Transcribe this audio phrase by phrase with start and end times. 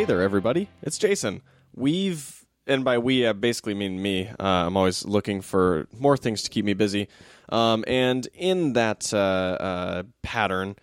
[0.00, 0.66] hey there, everybody.
[0.80, 1.42] It's Jason.
[1.74, 4.28] We've, and by we, I basically mean me.
[4.28, 7.06] Uh, I'm always looking for more things to keep me busy.
[7.50, 10.76] Um, and in that uh, uh, pattern,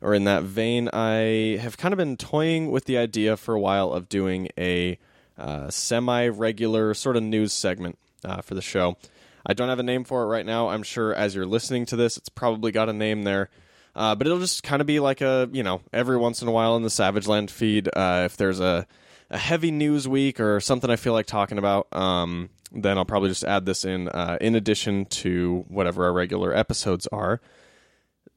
[0.00, 3.60] or in that vein, I have kind of been toying with the idea for a
[3.60, 4.98] while of doing a
[5.36, 8.96] uh, semi regular sort of news segment uh, for the show.
[9.44, 10.70] I don't have a name for it right now.
[10.70, 13.50] I'm sure as you're listening to this, it's probably got a name there.
[13.96, 16.50] Uh, but it'll just kind of be like a, you know, every once in a
[16.50, 18.86] while in the Savage Land feed, uh, if there's a,
[19.30, 23.28] a heavy news week or something I feel like talking about, um, then I'll probably
[23.28, 27.40] just add this in, uh, in addition to whatever our regular episodes are.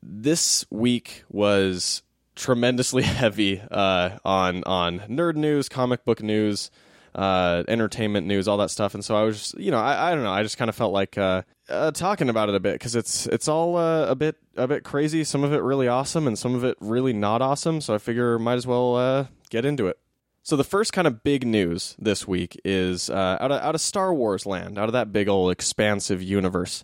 [0.03, 2.03] This week was
[2.35, 6.70] tremendously heavy uh, on on nerd news, comic book news,
[7.15, 8.93] uh, entertainment news, all that stuff.
[8.93, 10.31] And so I was, just, you know, I, I don't know.
[10.31, 13.26] I just kind of felt like uh, uh, talking about it a bit because it's
[13.27, 15.23] it's all uh, a bit a bit crazy.
[15.23, 17.81] Some of it really awesome, and some of it really not awesome.
[17.81, 19.99] So I figure might as well uh, get into it.
[20.43, 23.82] So the first kind of big news this week is uh, out of out of
[23.82, 26.84] Star Wars land, out of that big old expansive universe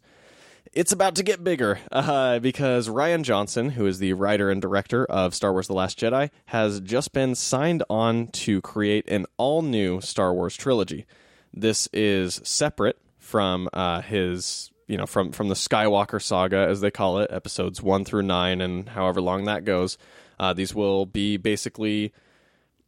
[0.73, 5.05] it's about to get bigger uh, because Rian Johnson, who is the writer and director
[5.05, 9.61] of Star Wars The Last Jedi, has just been signed on to create an all
[9.61, 11.05] new Star Wars trilogy.
[11.53, 16.91] This is separate from uh, his, you know, from, from the Skywalker saga, as they
[16.91, 19.97] call it, episodes one through nine, and however long that goes.
[20.39, 22.11] Uh, these will be basically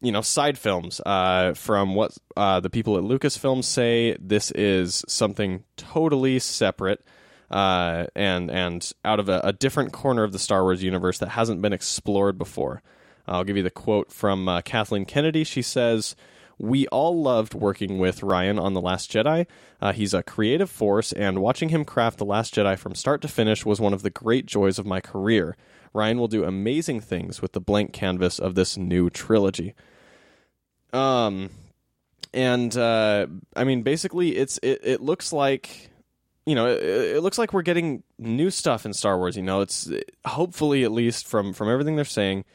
[0.02, 5.04] you know side films uh, from what uh, the people at lucasfilm say this is
[5.08, 7.04] something totally separate
[7.52, 11.30] uh, and and out of a, a, different corner of the Star Wars universe that
[11.30, 12.82] hasn't been explored before.
[13.28, 15.44] I'll give you the quote from uh, Kathleen Kennedy.
[15.44, 16.16] She says,
[16.58, 19.46] "We all loved working with Ryan on the Last Jedi.
[19.82, 23.28] Uh, he's a creative force, and watching him craft the Last Jedi from start to
[23.28, 25.56] finish was one of the great joys of my career.
[25.94, 29.76] Ryan will do amazing things with the blank canvas of this new trilogy."
[30.94, 31.50] Um,
[32.34, 35.90] and uh, I mean, basically, it's it, it looks like
[36.46, 39.36] you know, it, it, looks like we're getting new stuff in Star Wars.
[39.36, 39.90] You know, it's
[40.26, 42.46] hopefully at least from from everything they're saying,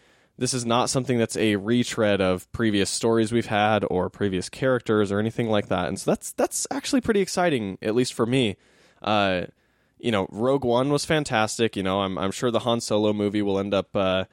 [0.40, 5.12] this is not something that's a retread of previous stories we've had or previous characters
[5.12, 5.86] or anything like that.
[5.86, 8.56] And so that's that's actually pretty exciting, at least for me.
[9.02, 9.42] Uh,
[9.98, 11.76] you know, Rogue One was fantastic.
[11.76, 14.24] You know, I'm I'm sure the Han Solo movie will end up uh,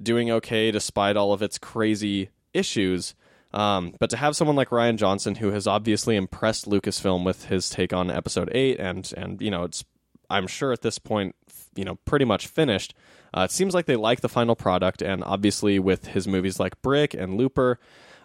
[0.00, 3.14] doing okay despite all of its crazy issues.
[3.54, 7.70] Um, but to have someone like Rian Johnson, who has obviously impressed Lucasfilm with his
[7.70, 9.82] take on Episode Eight, and and you know, it's
[10.28, 11.34] I'm sure at this point,
[11.74, 12.94] you know, pretty much finished.
[13.36, 16.80] Uh, it seems like they like the final product, and obviously with his movies like
[16.82, 17.80] Brick and Looper,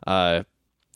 [0.06, 0.44] uh,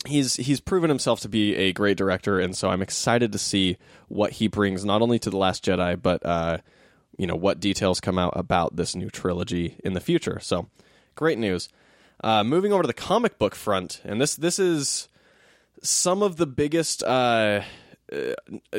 [0.05, 3.77] he's he's proven himself to be a great director, and so I'm excited to see
[4.07, 6.59] what he brings not only to the Last Jedi, but uh,
[7.17, 10.39] you know what details come out about this new trilogy in the future.
[10.39, 10.67] So
[11.15, 11.69] great news.
[12.23, 15.09] Uh, moving over to the comic book front, and this this is
[15.81, 17.61] some of the biggest uh,
[18.11, 18.33] uh,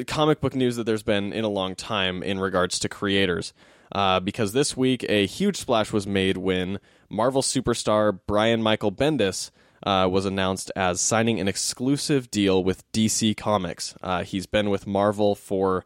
[0.06, 3.52] comic book news that there's been in a long time in regards to creators.
[3.92, 6.78] Uh, because this week a huge splash was made when
[7.08, 9.50] Marvel superstar Brian Michael Bendis
[9.84, 13.94] uh, was announced as signing an exclusive deal with DC Comics.
[14.02, 15.84] Uh, he's been with Marvel for,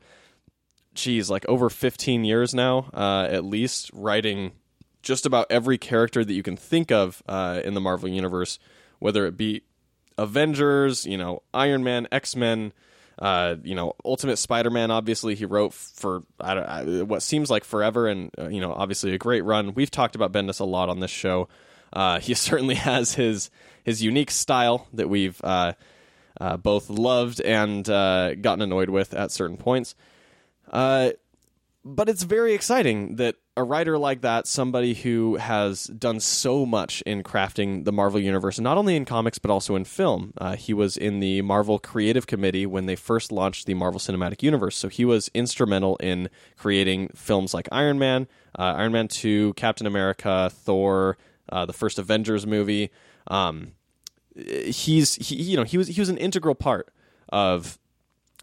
[0.95, 4.53] geez, like over 15 years now, uh, at least, writing
[5.03, 8.59] just about every character that you can think of uh, in the Marvel universe,
[8.99, 9.63] whether it be
[10.17, 12.73] Avengers, you know, Iron Man, X Men,
[13.19, 14.91] uh, you know, Ultimate Spider Man.
[14.91, 19.15] Obviously, he wrote for I I, what seems like forever, and uh, you know, obviously
[19.15, 19.75] a great run.
[19.75, 21.49] We've talked about Bendis a lot on this show.
[21.93, 23.51] Uh, he certainly has his
[23.85, 25.73] his unique style that we've uh,
[26.41, 29.95] uh, both loved and uh, gotten annoyed with at certain points.
[31.89, 37.01] But it's very exciting that a writer like that, somebody who has done so much
[37.07, 40.35] in crafting the Marvel Universe, not only in comics but also in film.
[40.37, 44.43] Uh, he was in the Marvel Creative Committee when they first launched the Marvel Cinematic
[44.43, 46.29] Universe, so he was instrumental in
[46.59, 48.29] creating films like Iron Man,
[48.59, 51.17] uh, Iron Man Two, Captain America, Thor,
[51.51, 52.91] uh, the first Avengers movie.
[53.29, 53.73] Um,
[54.37, 56.93] he's he, you know he was he was an integral part
[57.31, 57.79] of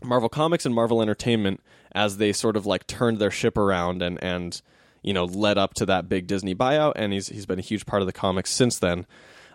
[0.04, 1.62] Marvel Comics and Marvel Entertainment
[1.96, 4.62] as they sort of like turned their ship around and and
[5.02, 7.86] you know led up to that big Disney buyout, and he's he's been a huge
[7.86, 9.08] part of the comics since then.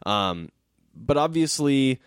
[0.06, 0.48] Um,
[0.94, 2.00] but obviously,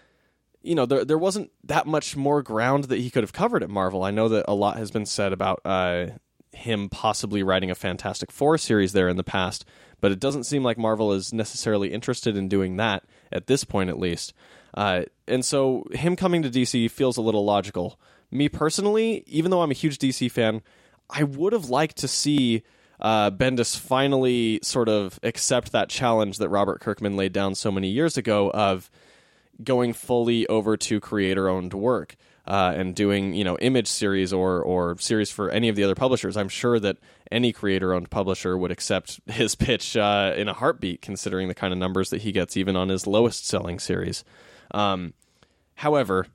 [0.62, 3.70] you know there there wasn't that much more ground that he could have covered at
[3.70, 4.04] Marvel.
[4.04, 6.08] I know that a lot has been said about uh,
[6.52, 9.66] him possibly writing a Fantastic Four series there in the past,
[10.02, 13.90] but it doesn't seem like Marvel is necessarily interested in doing that at this point,
[13.90, 14.34] at least.
[14.74, 18.00] Uh, and so him coming to DC feels a little logical.
[18.34, 20.62] Me personally, even though I'm a huge DC fan,
[21.10, 22.64] I would have liked to see
[23.00, 27.90] uh, Bendis finally sort of accept that challenge that Robert Kirkman laid down so many
[27.90, 28.90] years ago of,
[29.62, 32.16] going fully over to creator owned work
[32.46, 35.96] uh, and doing you know image series or or series for any of the other
[35.96, 36.98] publishers, I'm sure that
[37.32, 41.74] any creator owned publisher would accept his pitch uh, in a heartbeat, considering the kind
[41.74, 44.24] of numbers that he gets even on his lowest selling series.
[44.72, 45.14] Um,
[45.76, 46.28] however,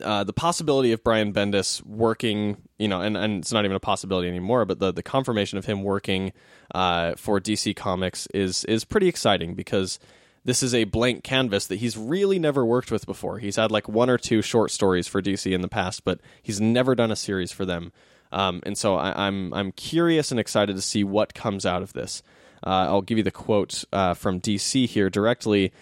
[0.00, 3.80] uh, the possibility of Brian Bendis working, you know, and, and it's not even a
[3.80, 6.32] possibility anymore, but the, the confirmation of him working
[6.74, 9.98] uh, for DC Comics is is pretty exciting because
[10.44, 13.38] this is a blank canvas that he's really never worked with before.
[13.38, 16.60] He's had like one or two short stories for DC in the past, but he's
[16.60, 17.92] never done a series for them.
[18.32, 21.82] Um, and so I, am I'm, I'm curious and excited to see what comes out
[21.82, 22.22] of this.
[22.64, 25.72] Uh, I'll give you the quote uh, from DC here directly.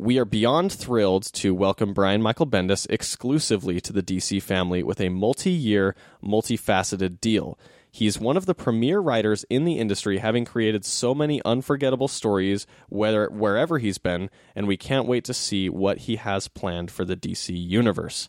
[0.00, 5.00] We are beyond thrilled to welcome Brian Michael Bendis exclusively to the DC family with
[5.00, 7.58] a multi year, multifaceted deal.
[7.90, 12.64] He's one of the premier writers in the industry, having created so many unforgettable stories
[12.88, 17.04] whether, wherever he's been, and we can't wait to see what he has planned for
[17.04, 18.28] the DC universe.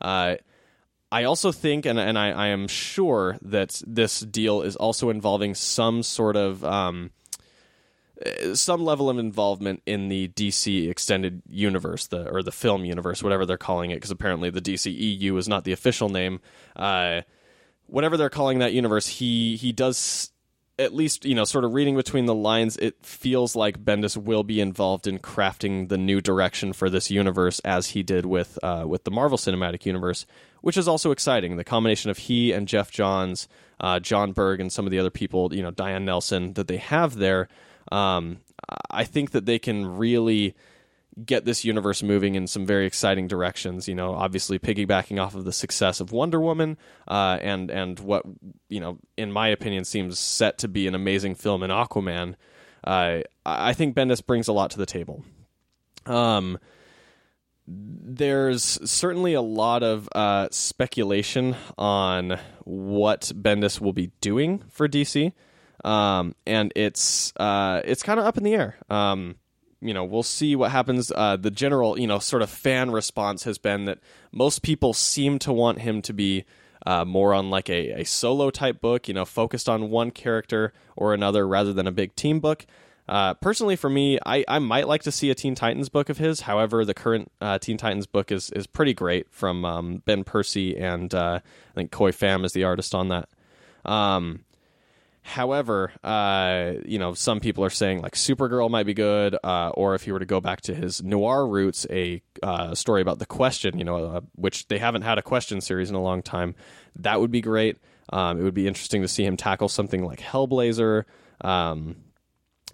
[0.00, 0.34] Uh,
[1.12, 5.54] I also think, and, and I, I, am sure that this deal is also involving
[5.54, 6.64] some sort of.
[6.64, 7.12] Um,
[8.54, 13.44] some level of involvement in the DC extended universe, the or the film universe, whatever
[13.44, 16.40] they're calling it, because apparently the DCEU is not the official name.
[16.76, 17.22] Uh,
[17.86, 20.30] whatever they're calling that universe, he he does
[20.78, 24.42] at least you know sort of reading between the lines it feels like bendis will
[24.42, 28.84] be involved in crafting the new direction for this universe as he did with uh,
[28.86, 30.26] with the marvel cinematic universe
[30.62, 33.46] which is also exciting the combination of he and geoff johns
[33.78, 36.78] uh, jon berg and some of the other people you know diane nelson that they
[36.78, 37.48] have there
[37.92, 38.38] um,
[38.90, 40.54] i think that they can really
[41.24, 43.86] get this universe moving in some very exciting directions.
[43.88, 46.76] You know, obviously piggybacking off of the success of Wonder Woman,
[47.06, 48.24] uh, and and what
[48.68, 52.34] you know, in my opinion, seems set to be an amazing film in Aquaman.
[52.82, 55.24] Uh, I think Bendis brings a lot to the table.
[56.06, 56.58] Um,
[57.66, 65.32] there's certainly a lot of uh, speculation on what Bendis will be doing for DC,
[65.84, 68.76] um, and it's uh, it's kind of up in the air.
[68.90, 69.36] Um,
[69.80, 71.12] you know, we'll see what happens.
[71.14, 73.98] Uh, the general, you know, sort of fan response has been that
[74.32, 76.44] most people seem to want him to be
[76.86, 80.72] uh, more on like a, a solo type book, you know, focused on one character
[80.96, 82.66] or another rather than a big team book.
[83.06, 86.16] Uh, personally, for me, I, I might like to see a Teen Titans book of
[86.16, 86.40] his.
[86.40, 90.78] However, the current uh, Teen Titans book is is pretty great from um, Ben Percy
[90.78, 93.28] and uh, I think Khoi Pham is the artist on that.
[93.84, 94.43] Um,
[95.26, 99.94] However, uh, you know, some people are saying like Supergirl might be good, uh, or
[99.94, 103.26] if he were to go back to his noir roots, a uh, story about the
[103.26, 106.54] Question, you know, uh, which they haven't had a Question series in a long time,
[106.96, 107.78] that would be great.
[108.12, 111.04] Um, it would be interesting to see him tackle something like Hellblazer,
[111.40, 111.96] um,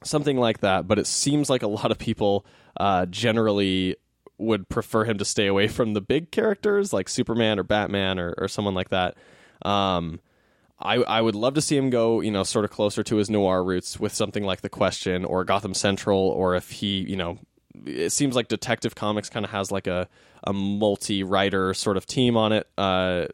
[0.02, 0.88] something like that.
[0.88, 2.44] But it seems like a lot of people
[2.76, 3.94] uh, generally
[4.38, 8.34] would prefer him to stay away from the big characters like Superman or Batman or,
[8.36, 9.16] or someone like that.
[9.62, 10.18] Um,
[10.80, 13.30] I I would love to see him go, you know, sort of closer to his
[13.30, 17.38] noir roots with something like The Question or Gotham Central, or if he, you know,
[17.86, 20.08] it seems like Detective Comics kind of has like a
[20.44, 22.68] a multi writer sort of team on it.
[22.78, 23.26] Uh,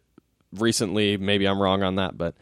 [0.52, 2.34] recently, maybe I'm wrong on that, but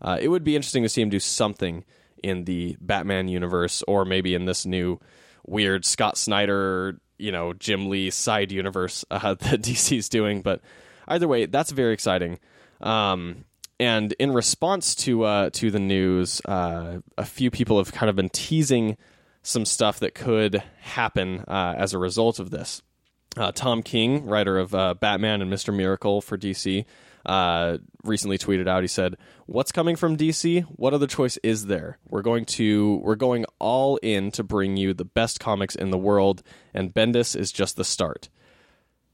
[0.00, 1.84] uh, it would be interesting to see him do something
[2.22, 5.00] in the Batman universe, or maybe in this new
[5.44, 10.42] weird Scott Snyder, you know, Jim Lee side universe uh, that DC's doing.
[10.42, 10.60] But
[11.08, 12.38] either way, that's very exciting.
[12.80, 13.44] Um,
[13.82, 18.14] and in response to uh, to the news, uh, a few people have kind of
[18.14, 18.96] been teasing
[19.42, 22.80] some stuff that could happen uh, as a result of this.
[23.36, 26.84] Uh, Tom King, writer of uh, Batman and Mister Miracle for DC,
[27.26, 28.84] uh, recently tweeted out.
[28.84, 30.62] He said, "What's coming from DC?
[30.62, 31.98] What other choice is there?
[32.08, 35.98] We're going to we're going all in to bring you the best comics in the
[35.98, 38.28] world, and Bendis is just the start."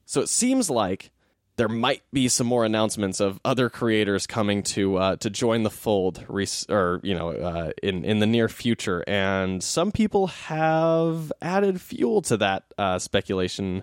[0.05, 1.11] So it seems like
[1.59, 5.71] there might be some more announcements of other creators coming to uh, to join the
[5.71, 6.25] fold,
[6.69, 9.03] or you know, uh, in in the near future.
[9.09, 13.83] And some people have added fuel to that uh, speculation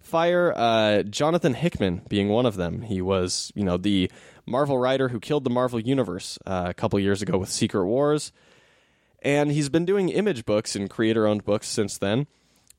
[0.00, 0.52] fire.
[0.54, 2.82] Uh, Jonathan Hickman being one of them.
[2.82, 4.10] He was, you know, the
[4.44, 8.32] Marvel writer who killed the Marvel universe uh, a couple years ago with Secret Wars,
[9.22, 12.26] and he's been doing image books and creator owned books since then.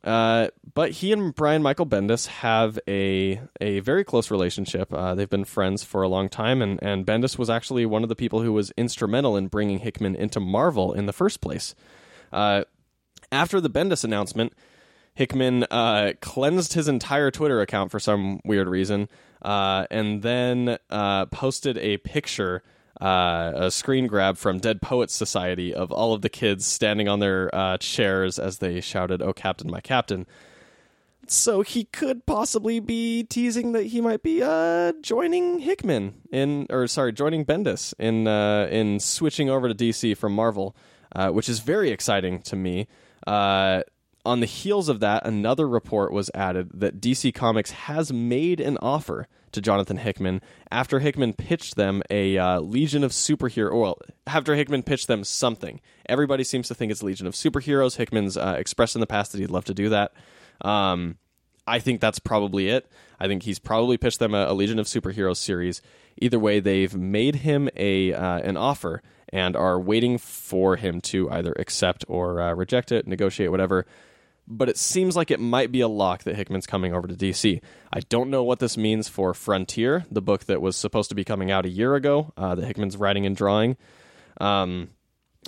[0.03, 4.93] Uh, but he and Brian Michael Bendis have a a very close relationship.
[4.93, 8.09] Uh, they've been friends for a long time, and, and Bendis was actually one of
[8.09, 11.73] the people who was instrumental in bringing Hickman into Marvel in the first place.
[12.33, 12.65] Uh,
[13.31, 14.53] after the Bendis announcement,
[15.15, 19.07] Hickman uh, cleansed his entire Twitter account for some weird reason,
[19.41, 20.77] uh, and then
[21.31, 22.61] posted a picture
[23.01, 27.19] uh, a screen grab from Dead Poets Society of all of the kids standing on
[27.19, 30.25] their uh, chairs as they shouted, "Oh, Captain, my Captain."
[31.27, 36.87] so he could possibly be teasing that he might be uh, joining Hickman in, or
[36.87, 40.75] sorry, joining Bendis in uh, in switching over to DC from Marvel,
[41.15, 42.87] uh, which is very exciting to me.
[43.25, 43.83] Uh,
[44.25, 48.77] on the heels of that, another report was added that DC Comics has made an
[48.81, 50.41] offer to Jonathan Hickman
[50.71, 53.79] after Hickman pitched them a uh, Legion of Superhero.
[53.79, 55.79] Well, after Hickman pitched them something.
[56.07, 57.97] Everybody seems to think it's Legion of Superheroes.
[57.97, 60.13] Hickman's uh, expressed in the past that he'd love to do that.
[60.61, 61.17] Um,
[61.65, 62.91] I think that's probably it.
[63.19, 65.81] I think he's probably pitched them a, a Legion of Superheroes series.
[66.21, 71.29] Either way, they've made him a uh, an offer and are waiting for him to
[71.31, 73.85] either accept or uh, reject it, negotiate, whatever
[74.47, 77.61] but it seems like it might be a lock that Hickman's coming over to DC.
[77.91, 81.23] I don't know what this means for Frontier, the book that was supposed to be
[81.23, 83.77] coming out a year ago, uh, that Hickman's writing and drawing.
[84.41, 84.89] Um,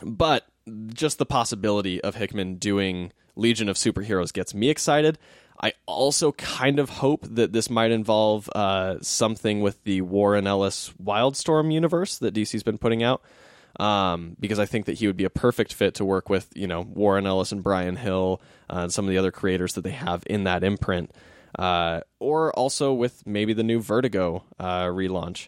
[0.03, 0.45] but
[0.93, 5.17] just the possibility of Hickman doing Legion of Superheroes gets me excited.
[5.61, 10.93] I also kind of hope that this might involve uh, something with the Warren Ellis
[11.01, 13.21] Wildstorm universe that DC's been putting out
[13.79, 16.67] um, because I think that he would be a perfect fit to work with, you
[16.67, 19.91] know, Warren Ellis and Bryan Hill uh, and some of the other creators that they
[19.91, 21.11] have in that imprint,
[21.57, 25.47] uh, or also with maybe the new Vertigo uh, relaunch.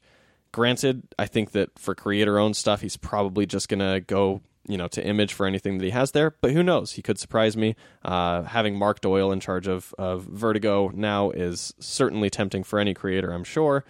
[0.52, 5.06] Granted, I think that for creator-owned stuff, he's probably just gonna go, you know, to
[5.06, 6.36] Image for anything that he has there.
[6.42, 6.94] But who knows?
[6.94, 7.76] He could surprise me.
[8.04, 12.94] Uh, having Mark Doyle in charge of of Vertigo now is certainly tempting for any
[12.94, 13.84] creator, I'm sure.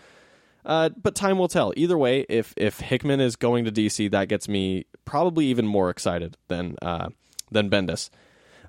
[0.68, 1.74] Uh, but time will tell.
[1.78, 5.90] Either way, if if Hickman is going to DC, that gets me probably even more
[5.90, 7.08] excited than uh,
[7.50, 8.10] than Bendis.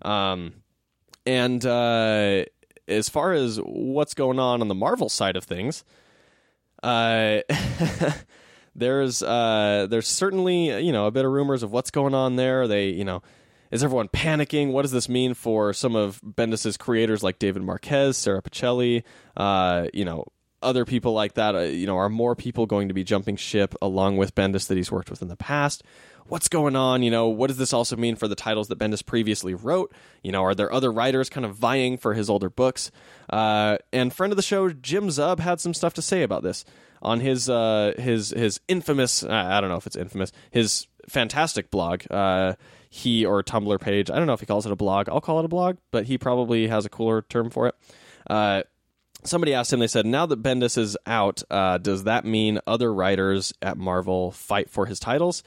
[0.03, 0.63] Um,
[1.27, 2.45] and uh,
[2.87, 5.83] as far as what's going on on the Marvel side of things,
[6.85, 7.41] uh,
[8.77, 12.69] there's uh, there's certainly you know a bit of rumors of what's going on there.
[12.69, 13.23] They you know
[13.73, 14.71] is everyone panicking?
[14.71, 19.03] What does this mean for some of Bendis's creators like David Marquez, Sara Pichelli?
[19.37, 20.25] Uh, you know,
[20.63, 21.55] other people like that?
[21.55, 24.77] Uh, you know, are more people going to be jumping ship along with Bendis that
[24.77, 25.83] he's worked with in the past?
[26.27, 27.03] What's going on?
[27.03, 29.95] You know, what does this also mean for the titles that Bendis previously wrote?
[30.23, 32.91] You know, are there other writers kind of vying for his older books?
[33.31, 36.67] Uh, and friend of the show, Jim Zub, had some stuff to say about this
[37.01, 39.25] on his uh, his his infamous.
[39.25, 40.33] I don't know if it's infamous.
[40.51, 42.03] His fantastic blog.
[42.11, 42.55] Uh,
[42.91, 44.11] he or Tumblr page.
[44.11, 45.09] I don't know if he calls it a blog.
[45.09, 47.75] I'll call it a blog, but he probably has a cooler term for it.
[49.25, 52.93] Somebody asked him, they said, now that Bendis is out, uh, does that mean other
[52.93, 55.43] writers at Marvel fight for his titles?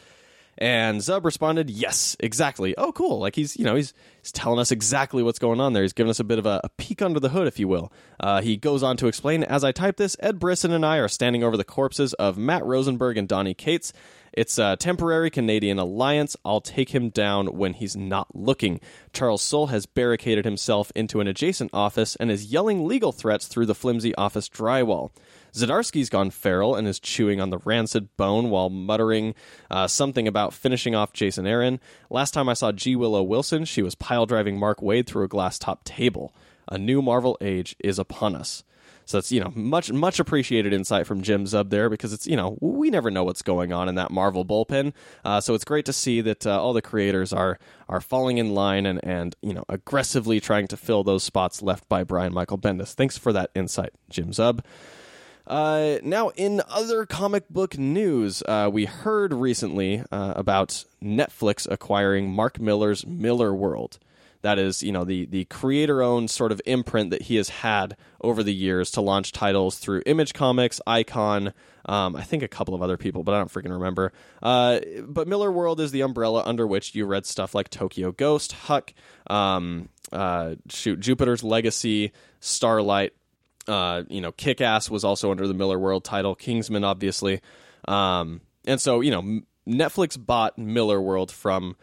[0.57, 2.75] And Zub responded, "Yes, exactly.
[2.77, 3.19] Oh, cool.
[3.19, 5.81] Like he's, you know, he's, he's telling us exactly what's going on there.
[5.81, 7.91] He's giving us a bit of a, a peek under the hood, if you will."
[8.19, 11.07] Uh, he goes on to explain, "As I type this, Ed Brisson and I are
[11.07, 13.91] standing over the corpses of Matt Rosenberg and Donny Cates.
[14.33, 16.37] It's a temporary Canadian alliance.
[16.45, 18.79] I'll take him down when he's not looking.
[19.11, 23.65] Charles Soule has barricaded himself into an adjacent office and is yelling legal threats through
[23.65, 25.11] the flimsy office drywall.
[25.53, 29.35] Zdarsky's gone feral and is chewing on the rancid bone while muttering
[29.69, 31.81] uh, something about finishing off Jason Aaron.
[32.09, 32.95] Last time I saw G.
[32.95, 36.33] Willow Wilson, she was pile driving Mark Waid through a glass top table.
[36.69, 38.63] A new Marvel age is upon us.
[39.11, 42.37] So it's you know much much appreciated insight from Jim Zub there because it's you
[42.37, 44.93] know we never know what's going on in that Marvel bullpen.
[45.25, 48.53] Uh, so it's great to see that uh, all the creators are are falling in
[48.55, 52.57] line and and you know aggressively trying to fill those spots left by Brian Michael
[52.57, 52.93] Bendis.
[52.93, 54.61] Thanks for that insight, Jim Zub.
[55.45, 62.31] Uh, now, in other comic book news, uh, we heard recently uh, about Netflix acquiring
[62.31, 63.97] Mark Millar's Millarworld
[64.41, 67.95] that is you know the the creator owned sort of imprint that he has had
[68.21, 71.53] over the years to launch titles through Image Comics, Icon,
[71.85, 74.13] um, I think a couple of other people, but I don't freaking remember.
[74.41, 78.93] Uh, but Millarworld is the umbrella under which you read stuff like Tokyo Ghost, Huck,
[79.27, 83.13] um, uh, shoot, Jupiter's Legacy, Starlight.
[83.67, 87.41] Uh, you know, Kick Ass was also under the Millarworld title, Kingsman, obviously.
[87.87, 91.75] Um, and so, you know, Netflix bought Millarworld from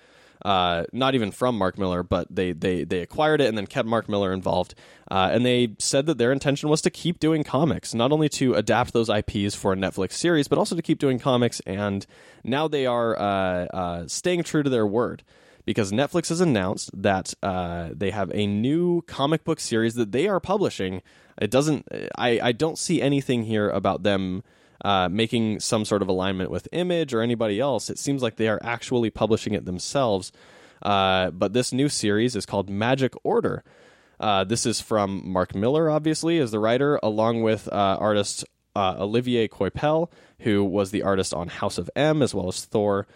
[0.45, 3.89] uh, not even from Mark Millar, but they they they acquired it and then kept
[3.89, 4.75] Mark Millar involved.
[5.11, 8.55] Uh, and they said that their intention was to keep doing comics, not only to
[8.55, 11.61] adapt those IPs for a Netflix series, but also to keep doing comics.
[11.61, 12.07] And
[12.45, 15.23] now they are uh, uh, staying true to their word
[15.65, 20.29] because Netflix has announced that uh, they have a new comic book series that they
[20.29, 21.03] are publishing.
[21.41, 21.87] It doesn't.
[22.17, 24.43] I I don't see anything here about them
[24.85, 27.91] uh, making some sort of alignment with Image or anybody else.
[27.91, 30.33] It seems like they are actually publishing it themselves.
[30.83, 33.65] Uh, but this new series is called Magic Order.
[34.21, 38.45] Uh, this is from Mark Millar, obviously, as the writer, along with uh, artist
[38.75, 43.07] uh, Olivier Coipel, who was the artist on House of M as well as Thor.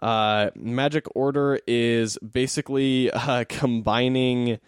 [0.00, 3.10] Uh, Magic Order is basically
[3.48, 4.58] combining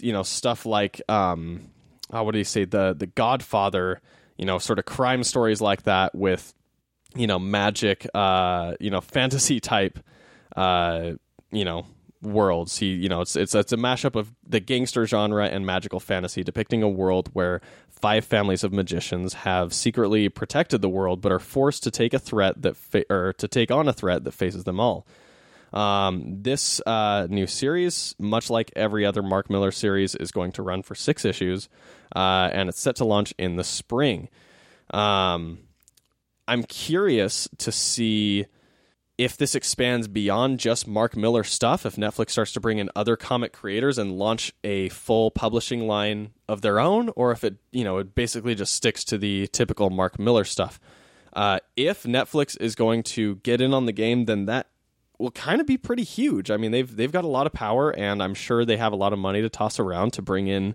[0.00, 1.70] you know stuff like um,
[2.10, 4.00] what do you say the the Godfather,
[4.36, 6.54] you know, sort of crime stories like that with
[7.14, 9.98] you know magic, uh, you know, fantasy type,
[10.56, 11.12] uh,
[11.50, 11.86] you know
[12.22, 12.78] worlds.
[12.78, 16.42] He, you know, it's it's it's a mashup of the gangster genre and magical fantasy,
[16.42, 21.38] depicting a world where five families of magicians have secretly protected the world, but are
[21.38, 24.64] forced to take a threat that fa- or to take on a threat that faces
[24.64, 25.06] them all.
[25.72, 30.62] Um, this uh, new series, much like every other Mark Millar series, is going to
[30.62, 31.68] run for six issues,
[32.14, 34.28] uh, and it's set to launch in the spring.
[34.92, 35.58] Um,
[36.48, 38.46] I'm curious to see
[39.18, 43.16] if this expands beyond just Mark Millar stuff, if Netflix starts to bring in other
[43.16, 47.82] comic creators and launch a full publishing line of their own, or if it, you
[47.82, 50.78] know, it basically just sticks to the typical Mark Millar stuff.
[51.32, 54.68] Uh, if Netflix is going to get in on the game, then that
[55.18, 56.50] will kind of be pretty huge.
[56.50, 58.96] I mean, they've they've got a lot of power, and I'm sure they have a
[58.96, 60.74] lot of money to toss around to bring in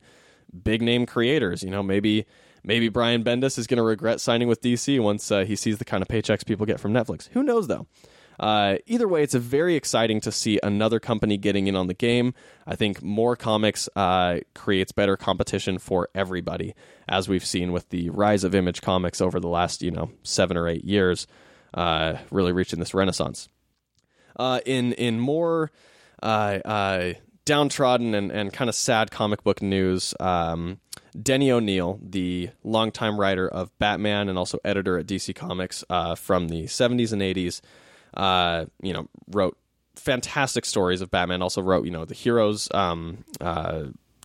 [0.64, 1.64] big name creators.
[1.64, 2.26] You know, maybe
[2.64, 5.86] maybe Brian Bendis is going to regret signing with DC once uh, he sees the
[5.86, 7.30] kind of paychecks people get from Netflix.
[7.30, 7.88] Who knows though?
[8.40, 12.34] Uh, either way, it's very exciting to see another company getting in on the game.
[12.66, 16.74] I think more comics uh, creates better competition for everybody,
[17.08, 20.58] as we've seen with the rise of Image Comics over the last you know seven
[20.58, 21.28] or eight years,
[21.76, 23.48] uh, really reaching this renaissance.
[24.36, 25.72] Uh, in in more
[26.22, 27.14] uh, uh,
[27.46, 30.80] downtrodden and, and kind of sad comic book news, um,
[31.22, 36.48] Denny O'Neil, the longtime writer of Batman and also editor at DC Comics uh, from
[36.48, 37.62] the 70s and 80s,
[38.14, 39.58] uh, you know, wrote
[39.96, 41.42] fantastic stories of Batman.
[41.42, 43.26] Also wrote, you know, the Heroes, um,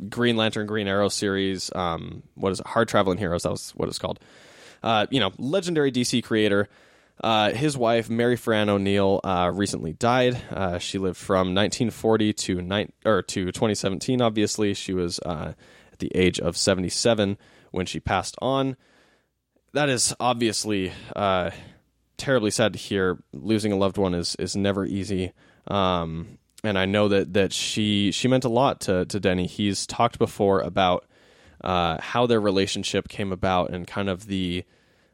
[0.09, 1.71] Green Lantern, Green Arrow series.
[1.75, 2.67] Um, what is it?
[2.67, 3.45] Hard Traveling Heroes.
[3.45, 4.21] That was what it's called.
[4.83, 6.69] Uh, you know, legendary DC creator.
[7.23, 10.37] Uh, his wife, Mary Fran O'Neil, uh, recently died.
[10.51, 14.21] Uh, she lived from 1940 to ni- or to 2017.
[14.21, 15.55] Obviously, she was uh,
[15.93, 17.39] at the age of 77
[17.71, 18.77] when she passed on.
[19.73, 21.51] That is obviously uh,
[22.17, 23.19] terribly sad to hear.
[23.33, 25.33] Losing a loved one is is never easy.
[25.69, 29.47] Um, and I know that that she she meant a lot to to Denny.
[29.47, 31.07] He's talked before about
[31.63, 34.65] uh, how their relationship came about and kind of the.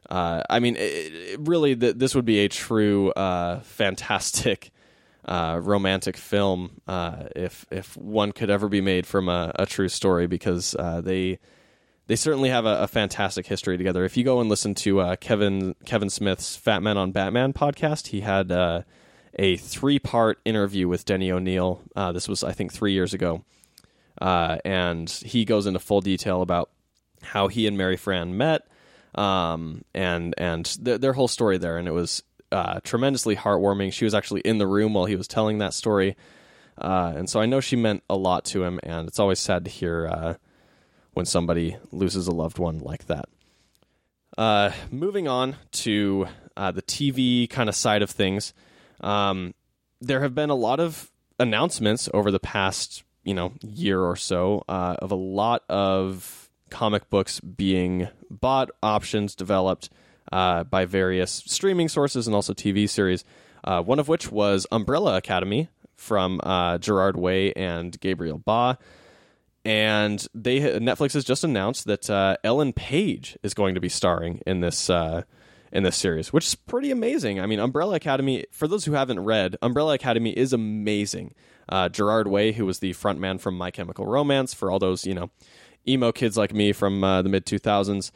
[0.09, 4.71] Uh, I mean, it, it really, th- this would be a true, uh, fantastic,
[5.25, 9.87] uh, romantic film uh, if if one could ever be made from a, a true
[9.87, 11.39] story because uh, they
[12.07, 14.03] they certainly have a, a, fantastic history together.
[14.03, 18.07] If you go and listen to uh, Kevin Kevin Smith's Fat Man on Batman podcast,
[18.07, 21.81] he had a three part interview with Denny O'Neil.
[22.13, 23.45] this was, I think, three years ago,
[24.19, 26.69] and he goes into full detail about
[27.21, 28.67] how he and Mary Fran met
[29.15, 33.93] um, and and th- their whole story there, and it was uh, tremendously heartwarming.
[33.93, 36.15] She was actually in the room while he was telling that story,
[36.77, 38.79] uh, and so I know she meant a lot to him.
[38.83, 40.33] And it's always sad to hear uh,
[41.13, 43.29] when somebody loses a loved one like that.
[44.37, 48.53] Uh, moving on to uh, the TV kind of side of things,
[49.01, 49.53] um,
[50.01, 54.63] there have been a lot of announcements over the past you know year or so
[54.67, 56.42] uh, of a lot of
[56.73, 59.91] comic books being bought, options developed
[60.31, 63.23] uh, by various streaming sources and also TV series.
[63.63, 68.77] Uh, one of which was Umbrella Academy from uh, Gerard Way and Gabriel Ba.
[69.63, 74.41] And they Netflix has just announced that uh, Ellen Page is going to be starring
[74.45, 75.21] in this uh,
[75.71, 77.39] in this series, which is pretty amazing.
[77.39, 78.45] I mean, Umbrella Academy.
[78.51, 81.33] For those who haven't read, Umbrella Academy is amazing.
[81.69, 85.13] Uh, Gerard Way, who was the frontman from My Chemical Romance, for all those you
[85.13, 85.29] know
[85.87, 88.11] emo kids like me from uh, the mid 2000s.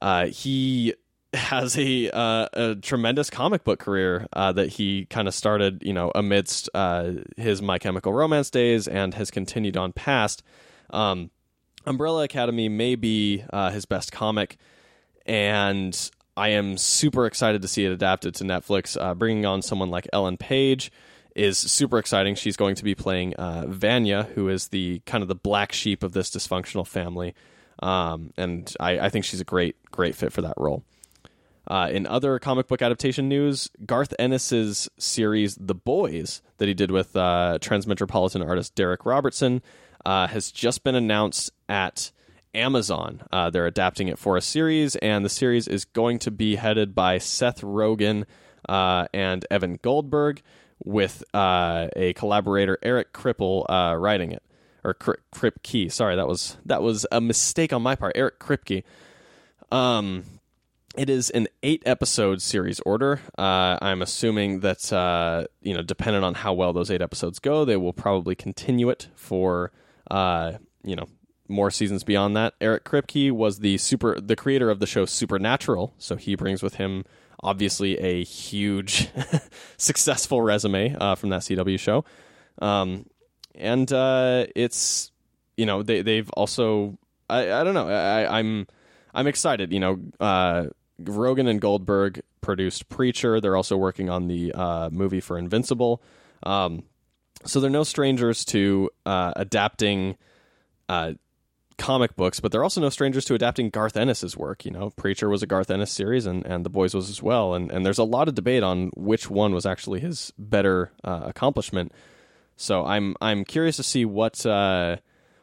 [0.00, 0.94] Uh, he
[1.32, 5.92] has a uh, a tremendous comic book career uh, that he kind of started, you
[5.92, 10.42] know, amidst uh, his My Chemical Romance days and has continued on past.
[10.90, 11.30] Um,
[11.86, 14.56] Umbrella Academy may be uh, his best comic,
[15.26, 20.06] and I am super excited to see it adapted to Netflix, bringing on someone like
[20.12, 20.92] Ellen Page
[21.34, 22.34] is super exciting.
[22.34, 26.02] She's going to be playing uh, Vanya, who is the kind of the black sheep
[26.02, 27.34] of this dysfunctional family,
[27.82, 30.84] um, and I, I, think she's a great great fit for that role.
[31.66, 36.90] Uh, in other comic book adaptation news, Garth Ennis's series The Boys that he did
[36.90, 39.62] with uh, Transmetropolitan artist Darick Robertson
[40.04, 42.10] uh, has just been announced at
[42.54, 43.22] Amazon.
[43.32, 46.94] Uh, they're adapting it for a series, and the series is going to be headed
[46.94, 48.24] by Seth Rogen
[48.68, 50.42] uh, and Evan Goldberg
[50.84, 54.42] with uh, a collaborator, Eric Kripke, uh, writing it
[54.84, 55.90] or Kri- Kripke.
[55.90, 58.12] Sorry, that was that was a mistake on my part.
[58.16, 58.84] Eric Kripke.
[59.70, 60.24] Um,
[60.96, 63.20] it is an eight episode series order.
[63.38, 67.64] Uh, I'm assuming that uh, you know, depending on how well those eight episodes go,
[67.64, 69.72] they will probably continue it for
[70.10, 70.52] uh,
[70.84, 71.06] you know
[71.48, 72.54] more seasons beyond that.
[72.60, 76.74] Eric Kripke was the super the creator of the show Supernatural, so he brings with
[76.74, 77.04] him
[77.42, 79.08] obviously a huge
[79.76, 82.04] successful resume uh, from that CW show.
[82.60, 83.06] Um,
[83.54, 85.10] and uh, it's
[85.56, 88.66] you know they they've also I, I don't know I, I'm
[89.14, 89.72] I'm excited.
[89.72, 90.66] You know, uh,
[91.00, 93.40] Rogen and Goldberg produced Preacher.
[93.40, 96.02] They're also working on the uh, movie for Invincible.
[96.42, 96.84] Um,
[97.44, 100.16] so they're no strangers to uh, adapting
[100.88, 101.12] uh,
[101.78, 104.64] comic books, but they're also no strangers to adapting Garth Ennis's work.
[104.64, 107.54] You know, Preacher was a Garth Ennis series, and, and The Boys was as well.
[107.54, 111.22] And and there's a lot of debate on which one was actually his better uh,
[111.24, 111.92] accomplishment.
[112.56, 114.96] So I'm I'm curious to see what uh,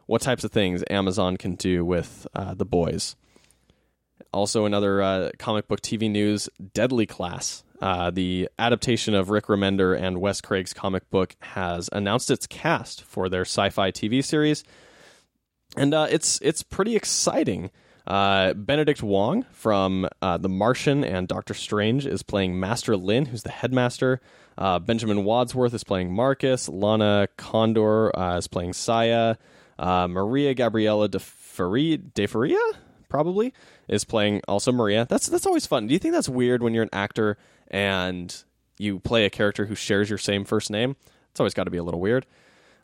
[0.05, 3.15] what types of things Amazon can do with uh, The Boys.
[4.31, 7.63] Also, another uh, comic book TV news: Deadly Class.
[7.81, 13.03] Uh, the adaptation of Rick Remender and Wes Craig's comic book has announced its cast
[13.03, 14.65] for their Syfy TV series
[15.77, 17.71] and uh, it's it's pretty exciting.
[18.07, 23.43] Uh, Benedict Wong from uh, The Martian and Doctor Strange is playing Master Lin, who's
[23.43, 24.19] the headmaster.
[24.57, 26.67] Uh, Benjamin Wadsworth is playing Marcus.
[26.67, 29.35] Lana Condor uh, is playing Saya.
[29.77, 32.57] Uh, Maria Faria, de Faria
[33.09, 33.53] probably
[33.87, 35.05] is playing also Maria.
[35.09, 35.87] That's that's always fun.
[35.87, 37.37] Do you think that's weird when you're an actor
[37.69, 38.43] and
[38.77, 40.95] you play a character who shares your same first name?
[41.31, 42.25] It's always got to be a little weird.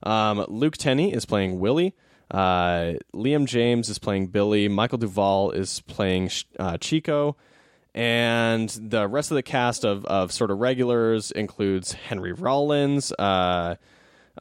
[0.03, 1.95] Um, Luke Tenney is playing Willie.
[2.29, 4.67] Uh, Liam James is playing Billy.
[4.67, 7.35] Michael Duvall is playing uh, Chico.
[7.93, 13.75] And the rest of the cast of, of sort of regulars includes Henry Rollins, uh,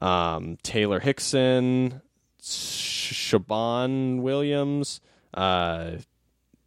[0.03, 2.03] um, Taylor Hickson,
[2.43, 5.01] Siobhan Williams,
[5.35, 5.93] uh,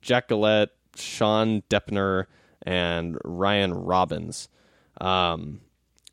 [0.02, 2.26] Jack Gillett, Sean Depner,
[2.62, 4.48] and Ryan Robbins.
[5.02, 5.60] Um,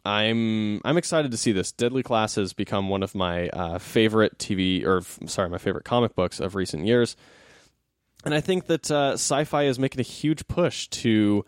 [0.05, 1.73] I'm I'm excited to see this.
[1.73, 6.15] Deadly Class has become one of my uh, favorite TV or sorry, my favorite comic
[6.15, 7.17] books of recent years,
[8.25, 11.45] and I think that uh, Syfy is making a huge push to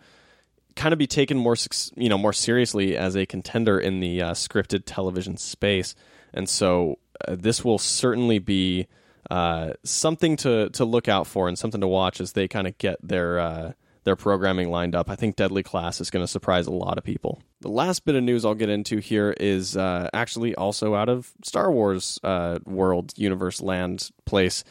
[0.75, 1.55] kind of be taken more
[1.95, 5.93] you know more seriously as a contender in the uh, scripted television space,
[6.33, 8.87] and so uh, this will certainly be
[9.29, 12.75] uh, something to to look out for and something to watch as they kind of
[12.79, 13.71] get their uh,
[14.07, 15.09] their programming lined up.
[15.09, 17.41] I think Deadly Class is going to surprise a lot of people.
[17.59, 21.29] The last bit of news I'll get into here is uh, actually also out of
[21.43, 24.63] Star Wars uh, world, universe, land, place.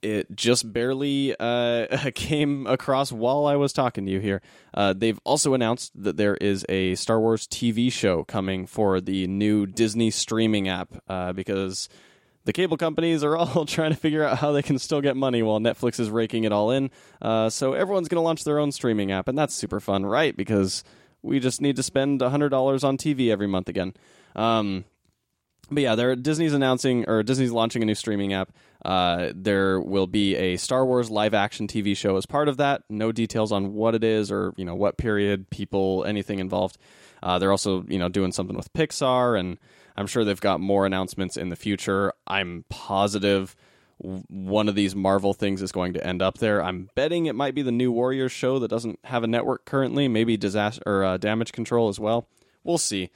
[0.00, 4.40] It just barely uh, came across while I was talking to you here.
[4.72, 9.26] Uh, they've also announced that there is a Star Wars TV show coming for the
[9.26, 11.90] new Disney streaming app uh, because
[12.46, 15.42] the cable companies are all trying to figure out how they can still get money
[15.42, 16.90] while Netflix is raking it all in.
[17.20, 20.34] Uh, so everyone's going to launch their own streaming app, and that's super fun, right?
[20.34, 20.82] Because
[21.22, 23.92] we just need to spend hundred dollars on TV every month again.
[24.34, 24.84] Um,
[25.70, 28.52] but yeah, there Disney's announcing or Disney's launching a new streaming app.
[28.84, 32.82] Uh, there will be a Star Wars live action TV show as part of that.
[32.88, 36.78] No details on what it is or you know what period, people, anything involved.
[37.22, 39.58] Uh, they're also you know doing something with Pixar and
[39.96, 42.12] I'm sure they've got more announcements in the future.
[42.26, 43.56] I'm positive
[43.98, 46.62] one of these Marvel things is going to end up there.
[46.62, 50.06] I'm betting it might be the new Warriors show that doesn't have a network currently.
[50.08, 52.28] Maybe disaster or uh, damage control as well.
[52.62, 53.10] We'll see.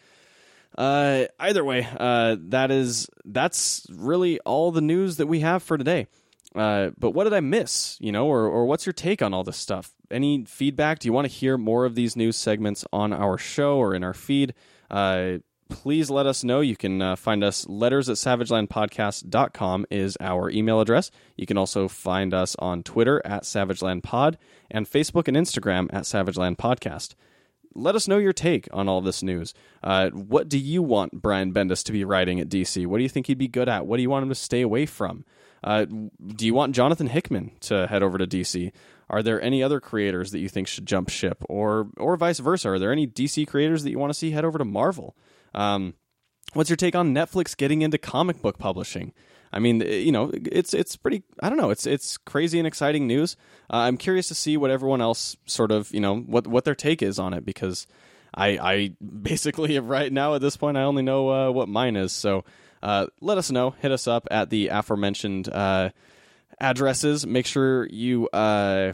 [0.79, 5.77] Uh, either way, uh, that is that's really all the news that we have for
[5.77, 6.07] today.
[6.55, 7.99] Uh, but what did I miss?
[8.01, 9.93] You know, or or what's your take on all this stuff?
[10.11, 10.99] Any feedback?
[10.99, 14.03] Do you want to hear more of these news segments on our show or in
[14.03, 14.55] our feed?
[14.91, 15.39] Uh,
[15.71, 16.61] please let us know.
[16.61, 21.11] You can uh, find us letters at savagelandpodcast.com is our email address.
[21.37, 24.35] You can also find us on Twitter at savagelandpod
[24.71, 27.15] and Facebook and Instagram at savagelandpodcast.
[27.73, 29.55] Let us know your take on all this news.
[29.83, 32.85] Uh, what do you want Brian Bendis to be writing at DC?
[32.85, 33.87] What do you think he'd be good at?
[33.87, 35.25] What do you want him to stay away from?
[35.63, 38.73] Uh, do you want Jonathan Hickman to head over to DC?
[39.09, 42.71] Are there any other creators that you think should jump ship, or or vice versa?
[42.71, 45.17] Are there any DC creators that you want to see head over to Marvel?
[45.55, 45.95] Um,
[46.55, 49.13] what's your take on Netflix getting into comic book publishing?
[49.53, 51.25] I mean, you know, it's it's pretty.
[51.43, 51.71] I don't know.
[51.71, 53.37] It's it's crazy and exciting news.
[53.73, 56.77] Uh, I'm curious to see what everyone else sort of, you know, what what their
[56.77, 57.87] take is on it because
[58.33, 62.13] I I basically right now at this point I only know uh, what mine is.
[62.13, 62.45] So
[62.83, 63.71] uh, let us know.
[63.71, 65.91] Hit us up at the aforementioned uh,
[66.61, 67.27] addresses.
[67.27, 68.93] Make sure you uh,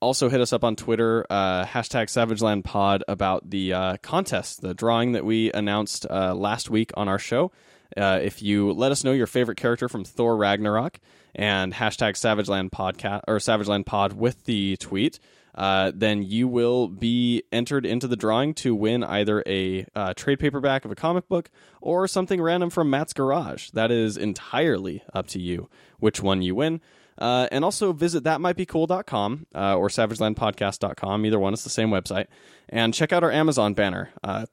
[0.00, 5.12] also hit us up on Twitter, uh, hashtag SavagelandPod, about the uh, contest, the drawing
[5.12, 7.52] that we announced last week on our show.
[7.96, 10.98] If you let us know your favorite character from Thor Ragnarok
[11.34, 15.18] and hashtag Savageland Podcast or SavagelandPod with the tweet,
[15.54, 20.38] uh, then you will be entered into the drawing to win either a uh, trade
[20.38, 23.70] paperback of a comic book or something random from Matt's Garage.
[23.70, 26.80] That is entirely up to you which one you win.
[27.16, 31.26] Uh, and also visit thatmightbecool.com uh, or savagelandpodcast.com.
[31.26, 32.26] Either one is the same website.
[32.68, 34.10] And check out our Amazon banner.
[34.24, 34.46] Uh,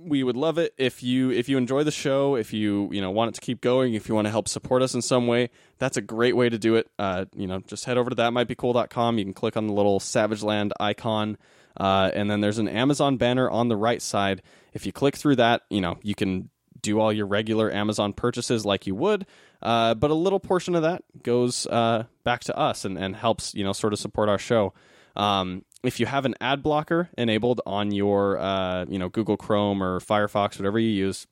[0.00, 3.10] we would love it if you if you enjoy the show if you you know
[3.10, 5.50] want it to keep going if you want to help support us in some way
[5.78, 6.88] that's a great way to do it.
[6.98, 10.42] Uh, you know just head over to thatmightbecool.com you can click on the little savage
[10.42, 11.36] land icon
[11.78, 14.42] uh, and then there's an amazon banner on the right side.
[14.72, 18.64] If you click through that you know you can do all your regular amazon purchases
[18.64, 19.26] like you would
[19.62, 23.54] uh, but a little portion of that goes uh, back to us and, and helps
[23.54, 24.72] you know sort of support our show.
[25.16, 29.82] Um, if you have an ad blocker enabled on your uh, you know Google Chrome
[29.82, 31.26] or Firefox, whatever you use,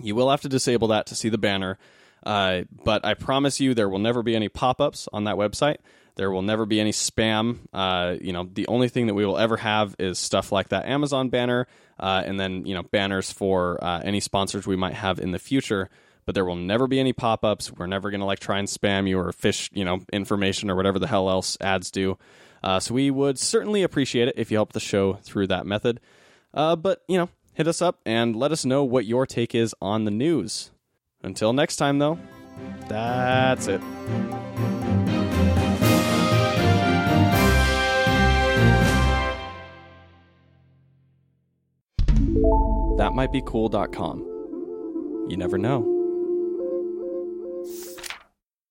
[0.00, 1.78] you will have to disable that to see the banner.
[2.24, 5.76] Uh, but I promise you, there will never be any pop-ups on that website.
[6.16, 7.58] There will never be any spam.
[7.72, 10.86] Uh, you know, the only thing that we will ever have is stuff like that
[10.86, 15.20] Amazon banner, uh, and then you know banners for uh, any sponsors we might have
[15.20, 15.88] in the future.
[16.26, 17.72] But there will never be any pop-ups.
[17.72, 20.76] We're never going to like try and spam you or fish you know information or
[20.76, 22.18] whatever the hell else ads do.
[22.62, 26.00] Uh, so we would certainly appreciate it if you help the show through that method.
[26.52, 29.74] Uh, but, you know, hit us up and let us know what your take is
[29.80, 30.70] on the news.
[31.22, 32.18] Until next time, though,
[32.88, 33.80] that's it.
[42.98, 44.20] That might be cool.com.
[45.28, 45.97] You never know.